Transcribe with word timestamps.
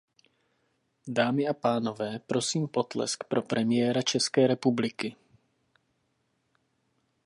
Dámy 1.07 1.47
a 1.47 1.53
pánové, 1.53 2.19
prosím 2.19 2.67
potlesk 2.67 3.23
pro 3.23 3.41
premiéra 3.41 4.01
České 4.01 4.47
republiky. 4.47 5.15